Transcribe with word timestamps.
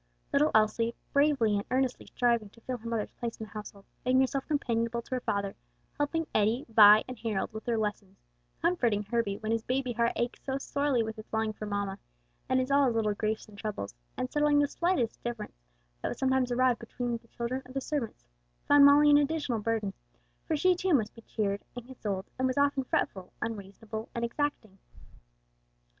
Little 0.33 0.49
Elsie, 0.55 0.95
bravely 1.13 1.53
and 1.55 1.63
earnestly 1.69 2.07
striving 2.07 2.49
to 2.49 2.61
fill 2.61 2.77
her 2.77 2.89
mother's 2.89 3.11
place 3.11 3.39
in 3.39 3.45
the 3.45 3.51
household, 3.51 3.85
making 4.03 4.21
herself 4.21 4.47
companionable 4.47 5.03
to 5.03 5.13
her 5.13 5.19
father, 5.21 5.55
helping 5.95 6.25
Eddie, 6.33 6.65
Vi 6.69 7.03
and 7.07 7.19
Harold 7.19 7.53
with 7.53 7.65
their 7.65 7.77
lessons, 7.77 8.17
comforting 8.63 9.03
Herbie 9.03 9.37
when 9.37 9.51
his 9.51 9.61
baby 9.61 9.93
heart 9.93 10.13
ached 10.15 10.43
so 10.43 10.57
sorely 10.57 11.03
with 11.03 11.19
its 11.19 11.31
longing 11.31 11.53
for 11.53 11.67
mamma, 11.67 11.99
and 12.49 12.59
in 12.59 12.71
all 12.71 12.87
his 12.87 12.95
little 12.95 13.13
griefs 13.13 13.45
and 13.47 13.55
troubles, 13.59 13.93
and 14.17 14.31
settling 14.31 14.57
the 14.57 14.67
slight 14.67 14.95
differences 15.23 15.61
that 16.01 16.07
would 16.09 16.17
sometimes 16.17 16.51
arise 16.51 16.77
between 16.79 17.17
the 17.17 17.27
children 17.27 17.61
or 17.67 17.71
the 17.71 17.79
servants, 17.79 18.25
found 18.67 18.83
Molly 18.83 19.11
an 19.11 19.17
additional 19.19 19.59
burden; 19.59 19.93
for 20.47 20.57
she 20.57 20.75
too 20.75 20.95
must 20.95 21.13
be 21.13 21.21
cheered 21.21 21.61
and 21.75 21.85
consoled 21.85 22.25
and 22.39 22.47
was 22.47 22.57
often 22.57 22.85
fretful, 22.85 23.33
unreasonable 23.39 24.09
and 24.15 24.25
exacting. 24.25 24.79